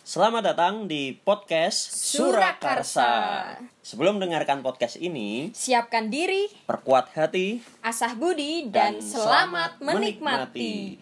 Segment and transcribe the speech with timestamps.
[0.00, 3.10] Selamat datang di podcast Surakarsa.
[3.84, 10.96] Sebelum mendengarkan podcast ini, Siapkan diri, perkuat hati asah budi, dan, selamat menikmati.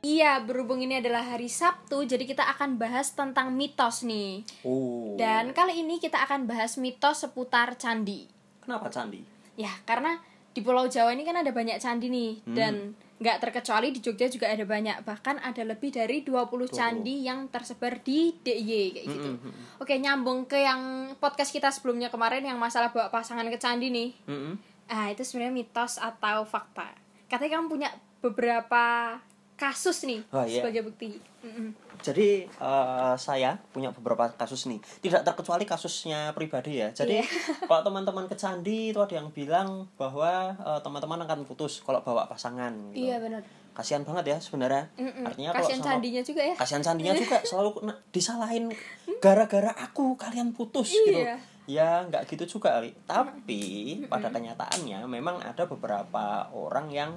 [0.00, 4.44] Iya, berhubung ini adalah hari Sabtu, jadi kita akan bahas tentang mitos nih.
[4.60, 5.16] Oh.
[5.16, 8.28] Dan kali ini kita akan bahas mitos seputar candi.
[8.60, 9.24] kenapa candi?
[9.56, 10.20] Ya, karena
[10.52, 12.54] di Pulau Jawa ini kan ada banyak candi nih Hmm.
[12.54, 12.74] dan
[13.20, 15.04] nggak terkecuali di Jogja juga ada banyak.
[15.04, 19.30] Bahkan ada lebih dari 20 candi yang tersebar di DIY kayak gitu.
[19.36, 23.92] Hmm, Oke, nyambung ke yang podcast kita sebelumnya kemarin yang masalah bawa pasangan ke candi
[23.92, 24.10] nih.
[24.24, 24.54] Mm-mm.
[24.88, 26.88] Ah, itu sebenarnya mitos atau fakta.
[27.28, 27.90] Katanya kamu punya
[28.24, 29.16] beberapa
[29.60, 30.64] kasus nih Oh, iya.
[30.64, 31.20] sebagai bukti.
[31.40, 31.76] Mm-mm.
[32.00, 36.88] Jadi eh, saya punya beberapa kasus nih, tidak terkecuali kasusnya pribadi ya.
[36.90, 37.24] Jadi Iya.
[37.68, 42.24] kalau teman-teman ke candi itu ada yang bilang bahwa eh, teman-teman akan putus kalau bawa
[42.24, 42.72] pasangan.
[42.90, 43.04] Gitu.
[43.04, 43.44] Iya benar.
[43.70, 44.88] Kasihan banget ya sebenarnya.
[44.96, 45.22] Mm-mm.
[45.22, 46.54] Artinya kalau Kasian sama candinya juga ya.
[46.56, 48.64] kasihan sandinya juga selalu kena disalahin
[49.24, 51.36] gara-gara aku kalian putus gitu Iya.
[51.68, 53.62] ya nggak gitu juga kali tapi
[54.10, 57.10] pada kenyataannya memang ada beberapa orang yang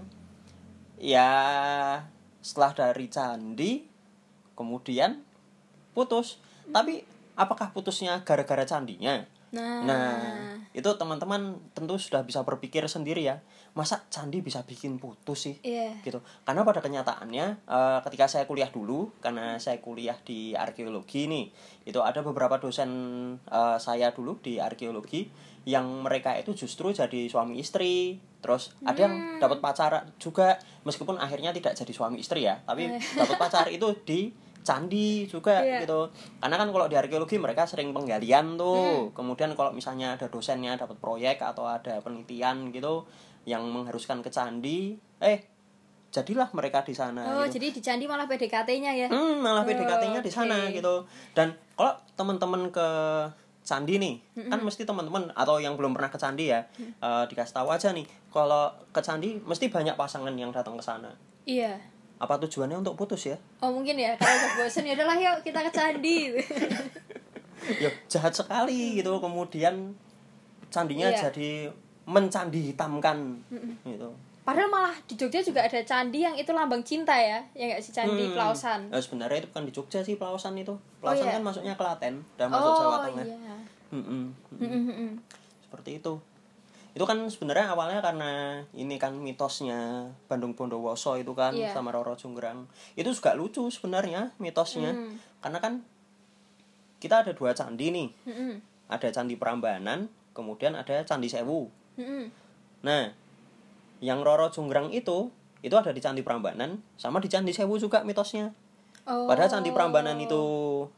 [0.95, 1.31] ya
[2.43, 3.71] setelah dari candi
[4.53, 5.23] kemudian
[5.95, 6.37] putus
[6.69, 7.01] tapi
[7.39, 13.37] apakah putusnya gara-gara candinya Nah, Nah, itu teman-teman tentu sudah bisa berpikir sendiri ya.
[13.77, 15.55] Masa candi bisa bikin putus sih?
[15.61, 16.01] Iya.
[16.01, 16.17] Gitu.
[16.41, 21.53] Karena pada kenyataannya eh, ketika saya kuliah dulu, karena saya kuliah di arkeologi nih,
[21.85, 22.89] itu ada beberapa dosen
[23.45, 25.29] eh, saya dulu di arkeologi
[25.63, 28.19] yang mereka itu justru jadi suami istri.
[28.39, 33.35] Terus ada yang dapat pacar juga meskipun akhirnya tidak jadi suami istri ya, tapi dapat
[33.37, 35.83] pacar itu di candi juga Iya.
[35.83, 36.07] gitu
[36.39, 40.95] karena kan kalau di arkeologi mereka sering penggalian tuh kemudian kalau misalnya ada dosennya dapat
[40.97, 43.03] proyek atau ada penelitian gitu
[43.43, 45.43] yang mengharuskan ke candi eh
[46.09, 47.59] jadilah mereka di sana Oh, gitu.
[47.59, 49.07] jadi di candi malah PDKT-nya ya.
[49.09, 51.03] Hmm, malah Oh, PDKT-nya di sana gitu
[51.35, 52.87] dan kalau teman-teman ke
[53.63, 54.15] candi nih.
[54.45, 58.03] Kan mesti teman-teman atau yang belum pernah ke candi ya eh, dikasih tahu aja nih.
[58.27, 61.09] Kalau ke candi mesti banyak pasangan yang datang ke sana.
[61.43, 61.79] Iya.
[62.15, 63.35] apa tujuannya untuk putus ya?
[63.59, 66.31] Oh mungkin ya kalau udah bosan ya udahlah yuk kita ke candi.
[67.83, 69.19] ya jahat sekali gitu.
[69.19, 69.91] Kemudian
[70.71, 71.27] candinya Iya.
[71.27, 71.49] jadi
[72.03, 73.39] mencandi hitamkan
[73.83, 74.11] gitu
[74.43, 77.95] Padahal malah di Jogja juga ada candi yang itu lambang cinta ya, ya nggak sih
[77.95, 78.35] candi Hmm.
[78.35, 78.91] Plausan.
[78.91, 81.35] Nah, sebenarnya itu bukan di Jogja sih Pelausan itu Pelausan iya.
[81.35, 83.55] kan masuknya Klaten dan masuk oh Jawa Tengah iya.
[83.93, 84.23] Mm-mm.
[84.59, 85.09] Mm-mm-mm.
[85.63, 86.13] seperti itu
[86.93, 88.31] itu kan sebenarnya awalnya karena
[88.73, 91.73] ini kan mitosnya Bandung Bondowoso itu kan Iya.
[91.73, 95.17] sama Roro Jonggrang itu juga lucu sebenarnya mitosnya Hmm.
[95.39, 95.73] karena kan
[96.99, 98.53] kita ada dua candi nih Mm-mm.
[98.89, 102.27] ada candi Prambanan kemudian ada candi Sewu Mm-mm.
[102.83, 103.09] Nah,
[104.03, 105.31] yang Roro Jonggrang itu
[105.63, 108.51] itu ada di Candi Prambanan sama di Candi Sewu juga mitosnya.
[109.07, 109.27] Oh.
[109.27, 110.43] Padahal Candi Prambanan itu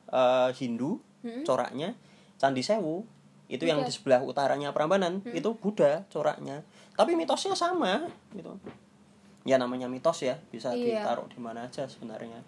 [0.10, 1.46] eh, Hindu Mm-mm.
[1.46, 1.94] coraknya,
[2.36, 3.06] Candi Sewu
[3.46, 3.90] itu yang Buddha.
[3.90, 6.66] di sebelah utaranya Prambanan itu Buddha coraknya.
[6.98, 8.58] Tapi mitosnya sama gitu.
[9.46, 11.06] Ya namanya mitos ya, bisa Iya.
[11.06, 12.42] ditaruh di mana aja sebenarnya.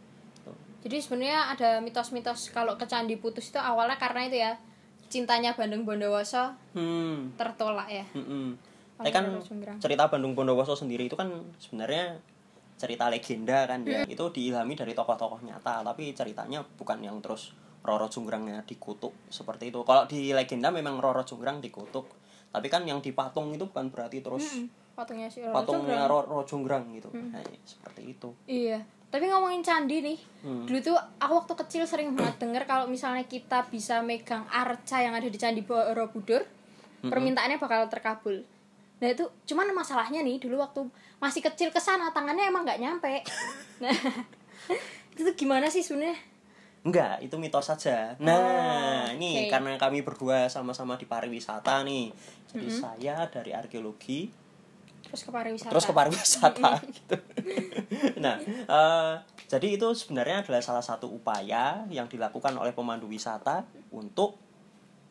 [0.81, 4.57] Jadi sebenarnya ada mitos-mitos kalau ke candi putus itu awalnya karena itu ya
[5.05, 7.29] cintanya Bandung Bondowoso Hmm.
[7.37, 8.05] tertolak ya.
[8.17, 8.57] Mm-mm.
[8.97, 9.25] Tapi kan
[9.77, 11.29] cerita Bandung Bondowoso sendiri itu kan
[11.61, 12.17] sebenarnya
[12.77, 14.05] cerita legenda kan ya.
[14.09, 17.53] Itu diilhami dari tokoh-tokoh nyata, tapi ceritanya bukan yang terus
[17.85, 19.85] Roro Jonggrangnya dikutuk seperti itu.
[19.85, 22.09] Kalau di legenda memang Roro Jonggrang dikutuk,
[22.49, 26.25] tapi kan yang dipatung itu bukan berarti terus Mm, Patungnya si Roro patungnya Jonggrang.
[26.25, 27.09] Roro Jonggrang gitu.
[27.13, 28.29] Nah, seperti itu.
[28.49, 28.81] Iya.
[29.07, 30.65] Tapi ngomongin candi nih, Hmm.
[30.67, 35.15] dulu tuh aku waktu kecil sering banget denger kalau misalnya kita bisa megang arca yang
[35.15, 36.43] ada di candi Borobudur,
[36.99, 38.41] permintaannya bakal terkabul.
[38.97, 40.81] Nah itu cuman masalahnya nih dulu waktu
[41.17, 43.21] masih kecil ke sana tangannya emang nggak nyampe.
[43.83, 43.93] Nah
[45.13, 46.17] itu tuh gimana sih sebenarnya?
[46.81, 48.15] Enggak, itu mitos saja.
[48.17, 49.51] Nah, Oh, ini oke.
[49.51, 52.09] karena kami berdua sama-sama di pariwisata nih.
[52.47, 54.31] Jadi saya dari arkeologi,
[55.03, 55.69] Terus ke pariwisata.
[55.69, 57.15] terus ke pariwisata gitu.
[58.23, 59.13] Nah, eh,
[59.45, 63.61] jadi itu sebenarnya adalah salah satu upaya yang dilakukan oleh pemandu wisata
[63.91, 64.39] untuk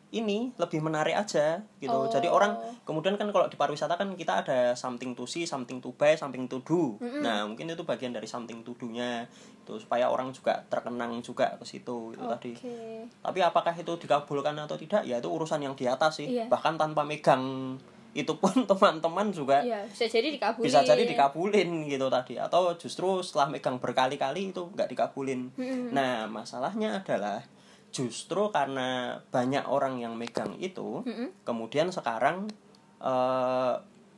[0.07, 1.91] ini lebih menarik aja gitu.
[1.91, 2.07] Oh.
[2.07, 2.55] Jadi orang
[2.87, 6.47] kemudian kan kalau di pariwisata kan kita ada something to see, something to buy, something
[6.47, 6.95] to do.
[7.03, 9.27] Nah, mungkin itu bagian dari something to do-nya
[9.67, 12.51] itu supaya orang juga terkenang juga ke situ itu tadi.
[12.55, 13.03] Oke.
[13.19, 16.27] Tapi apakah itu dikabulkan atau tidak ya itu urusan yang di atas sih.
[16.39, 16.47] Iya.
[16.47, 17.75] Bahkan tanpa megang
[18.15, 20.65] itu pun teman-teman juga Iya, bisa jadi dikabulin.
[20.65, 25.53] bisa jadi dikabulin gitu tadi atau justru setelah megang berkali-kali itu nggak dikabulin
[25.93, 27.45] nah masalahnya adalah
[27.89, 31.33] justru karena banyak orang yang megang itu Mm-mm.
[31.47, 32.45] kemudian sekarang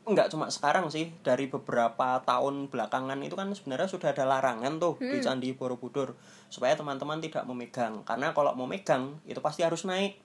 [0.09, 4.97] enggak cuma sekarang sih dari beberapa tahun belakangan itu kan sebenarnya sudah ada larangan tuh
[4.97, 6.17] di Candi Borobudur
[6.49, 8.01] supaya teman-teman tidak memegang.
[8.01, 10.17] Karena kalau mau megang itu pasti harus naik.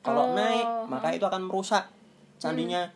[0.00, 1.84] Kalau Oh, naik maka itu akan merusak
[2.40, 2.88] candinya.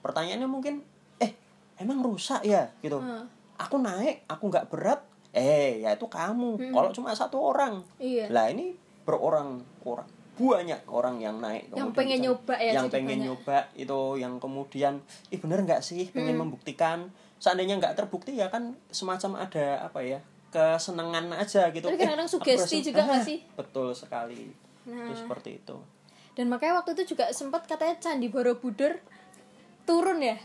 [0.00, 0.80] Pertanyaannya mungkin
[1.20, 1.36] eh
[1.76, 2.72] emang rusak ya?
[2.80, 2.96] Gitu.
[2.96, 3.28] Hmm.
[3.56, 5.00] aku naik aku nggak berat.
[5.36, 6.72] Eh ya itu kamu.
[6.72, 7.84] Kalau cuma satu orang.
[8.00, 8.32] Iya.
[8.32, 8.72] lah ini
[9.06, 9.48] berorang
[9.82, 13.24] orang banyak orang yang naik Yang pengen bisa- nyoba ya, yang pengen banyak.
[13.24, 14.94] nyoba itu yang kemudian
[15.30, 17.08] ih bener nggak sih pengen membuktikan
[17.38, 22.36] seandainya nggak terbukti ya kan semacam ada apa ya kesenangan aja gitu Tapi kadang-kadang aku
[22.38, 23.38] sugesti juga nggak Ah, sih?
[23.54, 24.52] betul sekali
[24.84, 25.08] Nah.
[25.08, 25.76] itu seperti itu
[26.32, 29.00] Dan makanya waktu itu juga sempat katanya Candi Borobudur
[29.82, 30.36] turun ya.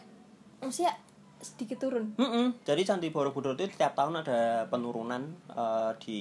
[0.57, 0.95] Maksudnya
[1.41, 2.13] sedikit turun.
[2.15, 2.53] Mm-mm.
[2.61, 6.19] Jadi Candi Borobudur itu tiap tahun ada penurunan eh, di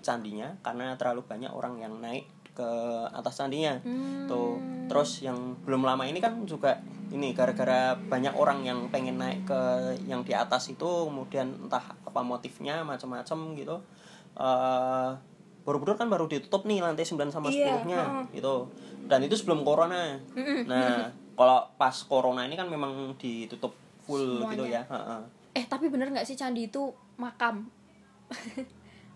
[0.00, 2.68] candinya karena terlalu banyak orang yang naik ke
[3.14, 3.78] atas candinya.
[4.26, 4.58] Tuh.
[4.88, 9.60] Terus yang belum lama ini kan juga ini gara-gara banyak orang yang pengen naik ke
[10.04, 13.76] yang di atas itu kemudian entah apa motifnya macam-macam gitu.
[14.36, 15.10] eh
[15.62, 18.40] Borobudur kan baru ditutup nih lantai 9 sama Iya, 10-nya heeh.
[18.40, 18.72] gitu.
[19.04, 20.16] Dan itu sebelum corona.
[20.64, 23.76] Nah, kalau pas corona ini kan memang ditutup
[24.08, 24.80] full gitu Semuanya.
[24.80, 24.82] ya.
[24.88, 25.20] Heeh.
[25.52, 27.68] Eh tapi bener nggak sih Candi itu makam?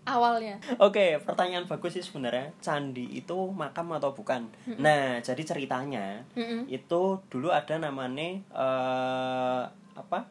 [0.03, 0.59] Awalnya.
[0.83, 2.51] Oke, pertanyaan bagus sih sebenarnya.
[2.59, 4.51] Candi itu makam atau bukan?
[4.75, 6.67] Nah, jadi ceritanya Mm-mm.
[6.67, 9.61] itu dulu ada namanya eh
[9.95, 10.27] apa?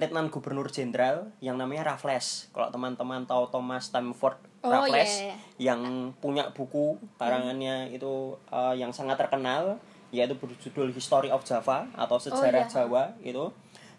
[0.00, 2.48] Letnan Gubernur Jenderal yang namanya Raffles.
[2.56, 5.74] Kalau teman-teman tahu Thomas Stamford Oh, Raffles iya, iya.
[5.74, 9.74] yang punya buku karangannya itu eh, yang sangat terkenal
[10.14, 12.70] yaitu berjudul History of Java atau Sejarah iya.
[12.70, 13.50] Jawa itu.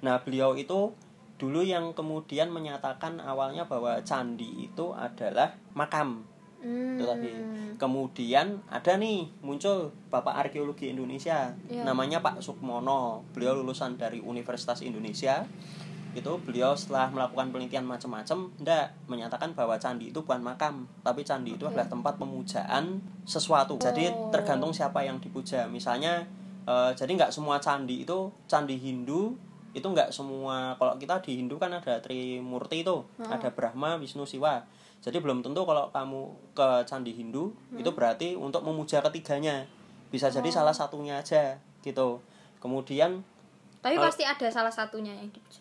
[0.04, 0.92] Nah, beliau itu
[1.40, 6.28] dulu yang kemudian menyatakan awalnya bahwa candi itu adalah makam
[6.64, 6.96] Hmm.
[6.96, 7.28] itu tadi.
[7.76, 11.84] Kemudian ada nih muncul Bapak Arkeologi Indonesia Iya.
[11.84, 13.28] namanya Pak Sukmono.
[13.36, 15.44] Beliau lulusan dari Universitas Indonesia.
[16.16, 21.60] Itu beliau setelah melakukan penelitian macam-macam ndak menyatakan bahwa candi itu bukan makam, tapi candi
[21.60, 23.76] itu adalah tempat pemujaan sesuatu.
[23.76, 24.32] Jadi Oh.
[24.32, 25.68] tergantung siapa yang dipuja.
[25.68, 26.24] Misalnya
[26.64, 29.36] eh, jadi nggak semua candi itu candi Hindu
[29.74, 34.62] itu nggak semua kalau kita di Hindu kan ada Trimurti itu ada Brahma Wisnu Siwa.
[35.04, 36.22] Jadi belum tentu kalau kamu
[36.54, 39.66] ke candi Hindu itu berarti untuk memuja ketiganya
[40.08, 42.22] bisa jadi salah satunya aja gitu.
[42.62, 43.26] Kemudian
[43.84, 45.60] Tapi Kalau- pasti ada salah satunya yang dipuja.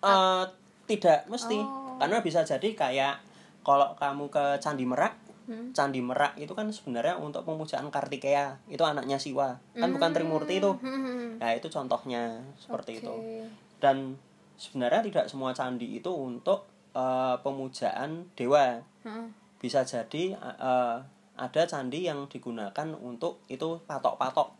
[0.00, 0.44] eh
[0.86, 1.58] tidak mesti.
[1.58, 1.98] Oh.
[1.98, 3.14] karena bisa jadi kayak
[3.60, 5.12] kalau kamu ke candi Merak
[5.50, 5.74] Hmm.
[5.74, 10.70] candi Merak itu kan sebenarnya untuk pemujaan Kartikeya itu anaknya Siwa kan bukan Trimurti itu
[10.78, 11.42] Hmm.
[11.42, 13.50] nah itu contohnya seperti itu Oke.
[13.82, 14.14] dan
[14.54, 19.26] sebenarnya tidak semua candi itu untuk eh, pemujaan dewa Heeh.
[19.58, 20.96] bisa jadi eh,
[21.34, 24.54] ada candi yang digunakan untuk itu patok-patok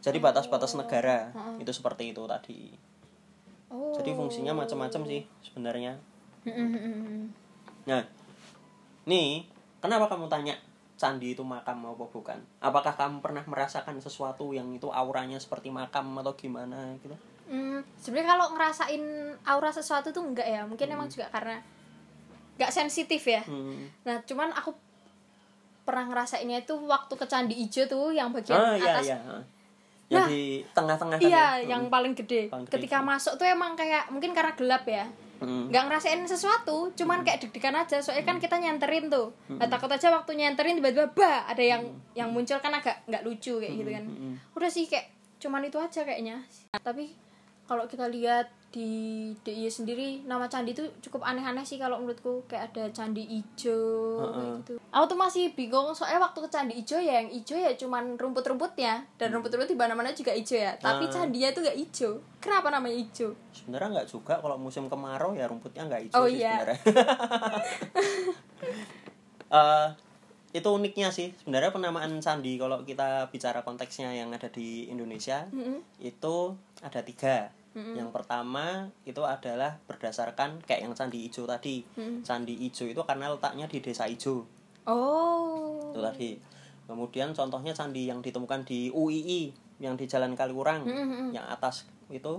[0.00, 1.28] jadi batas-batas negara
[1.60, 2.72] itu seperti itu tadi
[3.68, 3.90] Oh.
[3.92, 5.98] jadi fungsinya macam-macam sih sebenarnya
[6.46, 7.28] Hmm.
[7.84, 8.00] nah
[9.04, 9.44] nih
[9.84, 10.56] kenapa kamu tanya
[10.96, 12.38] candi itu makam apa bukan?
[12.64, 17.12] Apakah kamu pernah merasakan sesuatu yang itu auranya seperti makam atau gimana gitu?
[17.44, 19.04] Hmm, sebenarnya kalau ngerasain
[19.44, 20.64] aura sesuatu tuh enggak ya.
[20.64, 21.60] Mungkin emang juga karena
[22.56, 23.42] nggak sensitif ya.
[23.44, 23.90] Hmm.
[24.06, 24.72] nah cuman aku
[25.84, 29.04] pernah ngerasainnya itu waktu ke candi ijo tuh yang bagian ah iya atas.
[29.04, 29.18] iya
[30.08, 30.42] yang Nah, di
[30.76, 31.74] tengah-tengah kan iya ya?
[31.76, 32.46] yang paling gede.
[32.48, 32.74] Paling gede.
[32.78, 33.08] Ketika itu.
[33.08, 35.04] masuk tuh emang kayak mungkin karena gelap ya
[35.44, 35.68] Hmm.
[35.68, 38.00] nggak ngerasain sesuatu cuman kayak deg-degan aja.
[38.00, 39.30] Soalnya kan kita nyenterin tuh.
[39.52, 41.84] Nah, takut aja waktu nyenterin tiba-tiba bah ada yang
[42.16, 44.04] yang muncul kan agak nggak lucu kayak gitu kan.
[44.56, 46.40] udah sih kayak cuman itu aja kayaknya.
[46.80, 47.12] Tapi
[47.68, 48.90] kalau kita lihat di
[49.38, 50.08] DIY sendiri.
[50.26, 52.42] Nama candi itu cukup aneh-aneh sih kalau menurutku.
[52.44, 53.78] Kayak ada candi ijo
[54.18, 54.74] kayak gitu.
[54.90, 59.06] Aku tuh masih bingung soalnya waktu ke candi ijo ya yang ijo ya cuman rumput-rumputnya.
[59.14, 60.74] Dan rumput-rumput di mana-mana juga ijo ya.
[60.74, 61.10] Tapi Ah.
[61.14, 62.10] candinya itu gak ijo.
[62.42, 63.30] Kenapa namanya ijo?
[63.54, 64.34] Sebenarnya nggak juga.
[64.36, 66.58] Kalau musim kemarau ya rumputnya nggak hijau Oh, sih iya.
[66.58, 66.78] sebenarnya.
[69.54, 69.88] Eh,
[70.50, 71.30] itu uniknya sih.
[71.36, 75.46] Sebenarnya penamaan candi kalau kita bicara konteksnya yang ada di Indonesia
[76.00, 76.36] itu
[76.82, 81.82] ada tiga yang pertama itu adalah berdasarkan kayak yang candi ijo tadi.
[82.22, 84.46] Candi ijo itu karena letaknya di desa ijo.
[84.86, 85.90] Oh.
[85.90, 86.38] Itu tadi.
[86.84, 89.50] Kemudian contohnya candi yang ditemukan di UII
[89.82, 90.86] yang di Jalan Kaliurang
[91.32, 92.38] yang atas itu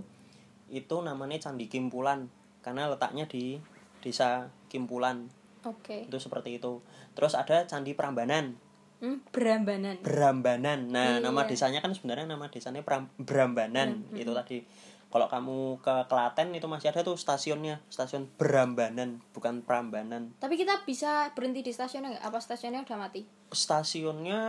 [0.66, 2.32] itu namanya candi Kimpulan
[2.64, 3.60] karena letaknya di
[4.00, 5.28] desa Kimpulan.
[5.66, 6.06] Oke.
[6.08, 6.80] Itu seperti itu.
[7.12, 8.56] Terus ada candi Prambanan.
[8.96, 10.88] Hmm, Berambanan Brambanan.
[10.88, 11.28] Nah Iya.
[11.28, 14.64] nama desanya kan sebenarnya nama desanya Pram- Brambanan itu tadi
[15.16, 20.36] kalau kamu ke Klaten itu masih ada tuh stasiunnya stasiun Brambanan bukan Prambanan.
[20.44, 22.26] Tapi kita bisa berhenti di stasiunnya nggak?
[22.28, 23.24] Apa stasiunnya udah mati?
[23.48, 24.40] Stasiunnya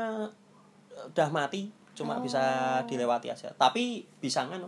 [0.91, 2.21] eh, udah mati cuma Oh.
[2.21, 2.43] bisa
[2.91, 3.55] dilewati aja.
[3.55, 4.59] Tapi bisa kan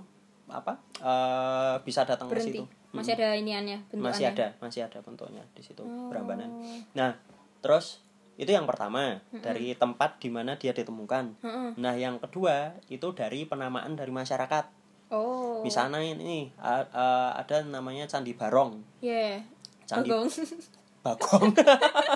[0.46, 2.62] apa eh, bisa datang ke situ.
[2.94, 4.06] Masih ada iniannya bentukannya?
[4.06, 6.06] Masih ada masih ada bentuknya di situ Oh.
[6.14, 6.62] Prambanan.
[6.94, 7.18] Nah
[7.58, 8.06] terus
[8.38, 11.42] itu yang pertama dari tempat di mana dia ditemukan.
[11.42, 11.68] Heeh.
[11.74, 14.77] nah yang kedua itu dari penamaan dari masyarakat
[15.10, 15.60] oh.
[15.60, 18.80] Misalnya ini a- a- ada namanya candi barong.
[19.00, 19.40] Ya
[19.84, 20.28] Candi- Bagong.
[21.04, 21.48] bagong.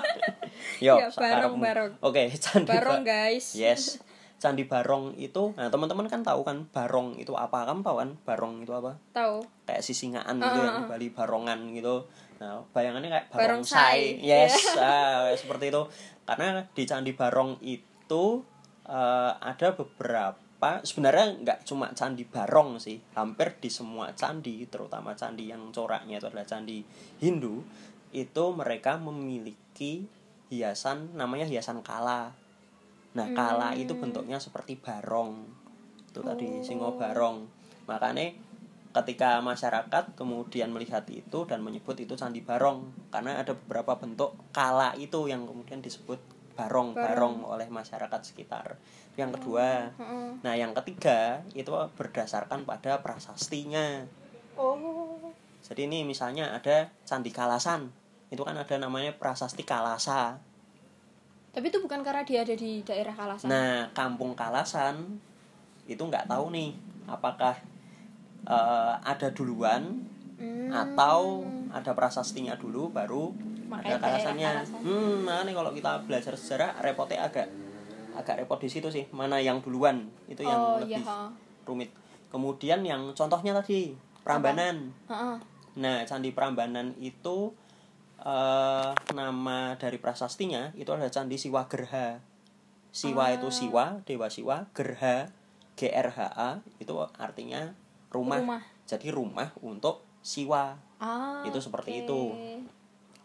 [0.79, 1.91] Yo Ya, barong, barong.
[1.99, 3.53] oke candi barong Ba- guys.
[3.53, 3.97] Yes.
[4.37, 7.63] Candi barong itu nah teman-teman kan tahu kan barong itu apa?
[7.63, 8.99] Kamu tahu kan barong itu apa?
[9.11, 9.39] Tahu.
[9.63, 12.03] Kayak sisingaan gitu Ah, yang di Bali barongan gitu.
[12.37, 14.19] Nah bayangannya kayak Barongsai.
[14.19, 15.83] barongsai yes ah, kayak seperti itu.
[16.23, 18.23] Karena di candi barong itu
[18.83, 20.35] eh, ada beberapa
[20.85, 26.27] sebenarnya nggak cuma candi barong sih hampir di semua candi terutama candi yang coraknya itu
[26.29, 26.79] adalah candi
[27.19, 27.59] Hindu
[28.13, 30.05] itu mereka memiliki
[30.53, 32.37] hiasan namanya hiasan kala.
[33.17, 35.41] Nah kala itu bentuknya seperti barong.
[36.13, 37.49] Itu tadi singo barong.
[37.89, 38.37] Makanya
[38.93, 44.93] ketika masyarakat kemudian melihat itu dan menyebut itu candi barong karena ada beberapa bentuk kala
[45.01, 46.21] itu yang kemudian disebut
[46.53, 46.93] barong.
[46.93, 48.77] barong oleh masyarakat sekitar.
[49.13, 49.89] Itu yang kedua.
[49.97, 50.27] Heeh.
[50.45, 54.05] nah yang ketiga itu berdasarkan pada prasastinya.
[54.57, 55.33] Oh.
[55.63, 57.89] Jadi ini misalnya ada candi kalasan.
[58.29, 60.37] Itu kan ada namanya prasasti kalasa.
[61.53, 63.45] Tapi itu bukan karena dia ada di daerah Kalasan?
[63.45, 65.21] Nah, kampung Kalasan
[65.85, 66.73] itu nggak tahu nih
[67.05, 67.53] apakah
[68.49, 70.01] eh, ada duluan
[70.33, 70.67] Hmm.
[70.73, 73.31] atau ada prasastinya dulu baru
[73.73, 74.79] Makanya ada daerah Kalasan.
[74.85, 77.47] Hmm, makanya kalau kita belajar sejarah repotnya agak
[78.13, 79.09] agak repot di situ sih.
[79.09, 81.33] Mana yang duluan itu yang oh lebih iya
[81.65, 81.89] rumit.
[82.29, 84.93] Kemudian yang contohnya tadi Prambanan.
[85.09, 85.35] Heeh.
[85.73, 87.49] Nah, Candi Prambanan itu
[88.21, 92.21] eh, nama dari prasastinya itu adalah Candi Siwa Gerha.
[92.93, 95.33] Siwa itu Siwa, Dewa Siwa, Gerha,
[95.73, 97.73] G R H A itu artinya
[98.13, 98.37] rumah.
[98.37, 98.61] Rumah.
[98.85, 100.77] Jadi rumah untuk Siwa.
[101.01, 102.01] ah Itu seperti oke.
[102.05, 102.21] itu.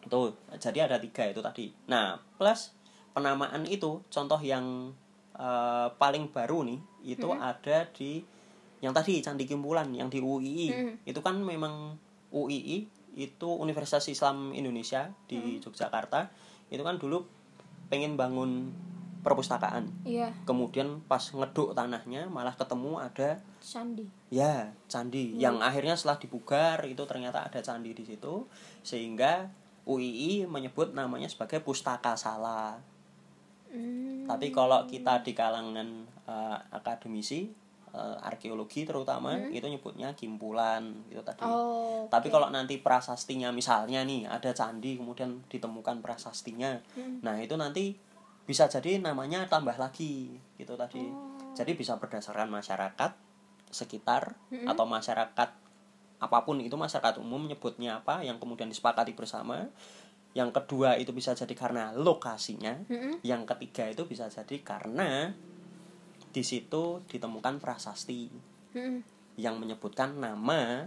[0.04, 1.70] Itu jadi ada tiga itu tadi.
[1.90, 2.74] Nah, plus
[3.12, 4.94] penamaan itu contoh yang
[5.34, 6.80] eh, paling baru nih
[7.16, 8.22] itu ada di
[8.78, 10.66] yang tadi Candi Kimpulan yang di UII.
[10.70, 10.94] Hmm.
[11.02, 11.98] Itu kan memang
[12.30, 12.86] UII
[13.18, 16.30] itu Universitas Islam Indonesia di Yogyakarta.
[16.70, 17.26] Itu kan dulu
[17.90, 18.70] pengen bangun
[19.18, 19.90] perpustakaan.
[20.06, 26.84] iya Kemudian pas ngeduk tanahnya malah ketemu ada Sandi Ya, candi yang akhirnya setelah dibugar
[26.84, 28.44] itu ternyata ada candi di situ
[28.84, 29.48] sehingga
[29.88, 32.76] UII menyebut namanya sebagai pustaka sala.
[33.72, 34.28] Hmm.
[34.28, 37.48] Tapi kalau kita di kalangan eh, akademisi
[37.96, 41.40] eh, arkeologi terutama itu nyebutnya kimpulan itu tadi.
[41.40, 46.76] oh Tapi kalau nanti prasastinya misalnya nih ada candi kemudian ditemukan prasastinya.
[47.24, 47.96] Nah, itu nanti
[48.44, 51.04] bisa jadi namanya tambah lagi gitu tadi.
[51.56, 53.12] Jadi bisa berdasarkan masyarakat
[53.68, 55.67] sekitar atau masyarakat
[56.18, 59.70] apa pun itu masyarakat umum nyebutnya apa yang kemudian disepakati bersama.
[60.36, 62.74] Yang kedua itu bisa jadi karena lokasinya.
[62.90, 63.22] Mm-mm.
[63.22, 65.32] Yang ketiga itu bisa jadi karena
[66.28, 68.28] di situ ditemukan prasasti
[68.76, 69.00] Mm-mm.
[69.40, 70.86] yang menyebutkan nama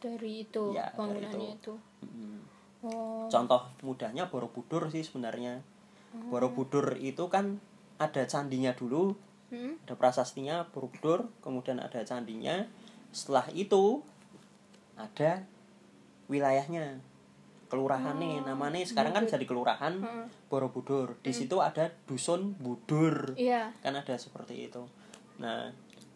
[0.00, 1.76] dari itu Ya, dari bangunannya itu.
[1.76, 2.38] itu, mm,
[2.88, 5.60] oh contoh mudahnya Borobudur sih sebenarnya
[6.28, 7.60] Borobudur itu kan
[7.96, 9.12] ada candinya dulu
[9.52, 9.84] Mm-mm.
[9.84, 12.64] ada prasastinya Borobudur kemudian ada candinya
[13.14, 14.02] setelah itu
[14.98, 15.46] ada
[16.26, 16.98] wilayahnya.
[17.64, 20.26] Kelurahan nih namanya sekarang kan jadi kelurahan Heeh.
[20.46, 21.18] Borobudur.
[21.22, 23.34] Di situ ada dusun Budur.
[23.34, 23.72] Iya.
[23.82, 24.82] Kan ada seperti itu.
[25.40, 25.70] Nah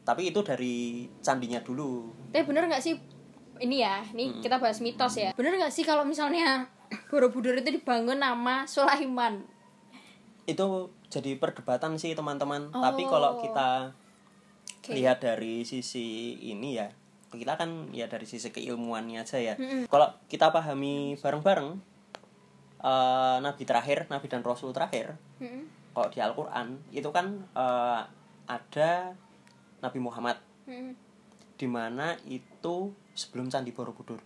[0.07, 2.15] tapi itu dari candinya dulu.
[2.31, 2.95] Tapi bener nggak sih?
[3.59, 5.35] Ini ya ini kita bahas mitos ya.
[5.35, 6.69] Bener nggak sih kalau misalnya
[7.11, 9.43] Borobudur itu dibangun nama Sulaiman?
[10.47, 12.71] Itu jadi perdebatan sih teman-teman.
[12.71, 12.85] Oh.
[12.85, 13.91] tapi kalau kita
[14.89, 14.97] Oke.
[14.97, 16.89] lihat dari sisi ini ya
[17.29, 19.85] kita kan ya dari sisi keilmuannya aja ya Mm-mm.
[19.93, 21.77] kalau kita pahami bareng-bareng
[22.81, 25.93] eh, nabi terakhir nabi dan rasul terakhir Mm-mm.
[25.93, 28.01] kalau di Al-Quran itu kan eh,
[28.49, 29.13] ada
[29.79, 30.97] Nabi Muhammad Mm-mm.
[31.61, 34.25] di mana itu sebelum Candi Borobudur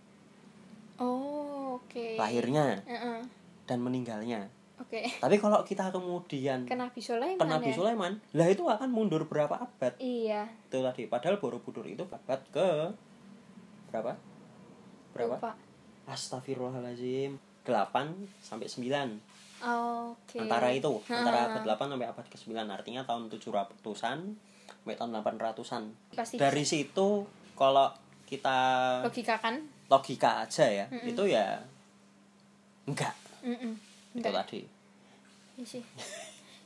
[1.03, 3.19] oh oke lahirnya Heeh.
[3.67, 4.47] dan meninggalnya
[4.83, 5.01] oke.
[5.23, 7.75] Tapi kalau kita kemudian ke Nabi Sulaiman ke Nabi ya?
[7.75, 9.95] Sulaiman lah itu akan mundur berapa abad?
[9.97, 10.45] Iya.
[10.67, 12.67] Itu tadi padahal Borobudur itu abad ke
[13.89, 14.13] berapa?
[15.15, 15.35] Berapa?
[15.39, 15.51] Lupa.
[16.03, 18.83] Astagfirullahaladzim 8 sampai 9
[19.63, 20.35] oke.
[20.35, 21.51] Antara itu antara Ha-ha.
[21.55, 24.19] abad 8 sampai abad ke 9 artinya tahun 700-an
[24.83, 26.35] sampai tahun 800-an pasti.
[26.35, 27.23] Dari situ
[27.55, 27.87] kalau
[28.27, 28.57] kita
[28.99, 29.63] logika kan?
[29.87, 31.61] Logika aja ya itu ya
[32.83, 33.15] enggak.
[33.39, 33.71] Mm-mm.
[34.11, 34.43] itu Enggak.
[34.43, 34.59] tadi
[35.57, 35.83] Iya sih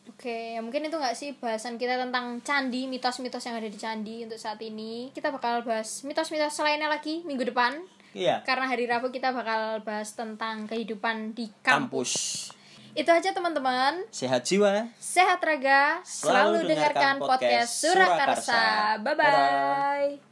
[0.07, 4.23] Oke, ya mungkin itu nggak sih bahasan kita tentang candi, mitos-mitos yang ada di candi
[4.23, 5.11] untuk saat ini.
[5.11, 7.75] Kita bakal bahas mitos-mitos lainnya lagi minggu depan.
[8.15, 8.39] Iya.
[8.47, 12.47] Karena hari Rabu kita bakal bahas tentang kehidupan di kampus.
[12.55, 12.57] Kampus.
[12.97, 14.09] Itu aja teman-teman.
[14.09, 14.89] Sehat jiwa.
[14.97, 18.63] Sehat raga, selalu, Selalu dengarkan dengarkan podcast podcast Surakarsa.
[19.05, 20.26] Bye-bye.